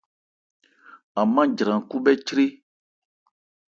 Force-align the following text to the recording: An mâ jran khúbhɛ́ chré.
An 1.19 1.27
mâ 1.33 1.43
jran 1.57 1.81
khúbhɛ́ 1.89 2.15
chré. 2.25 2.45